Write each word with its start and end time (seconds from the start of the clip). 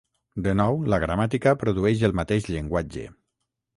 De 0.45 0.53
nou, 0.61 0.77
la 0.93 0.99
gramàtica 1.03 1.53
produeix 1.65 2.03
el 2.09 2.17
mateix 2.21 2.49
llenguatge. 2.55 3.05